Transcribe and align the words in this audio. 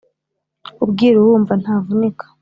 Ubwira 0.83 1.15
uwumva 1.19 1.53
ntavunika 1.61 2.25